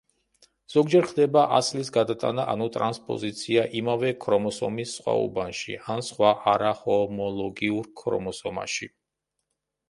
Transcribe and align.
ზოგჯერ 0.75 1.07
ხდება 1.09 1.41
ასლის 1.57 1.91
გადატანა 1.97 2.45
ანუ 2.53 2.67
ტრანსპოზიცია 2.77 3.65
იმავე 3.81 4.09
ქრომოსომის 4.25 4.95
სხვა 5.01 5.15
უბანში 5.27 5.77
ან 5.97 6.03
სხვა 6.09 6.33
არაჰომოლოგიურ 6.55 7.93
ქრომოსომაში. 8.03 8.91